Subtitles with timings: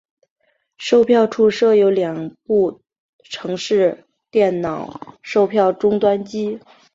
[0.79, 2.81] 售票处设有两部
[3.23, 6.59] 城市电脑售票终端机。